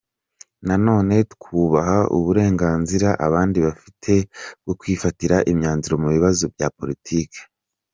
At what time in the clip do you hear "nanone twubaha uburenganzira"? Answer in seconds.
0.67-3.09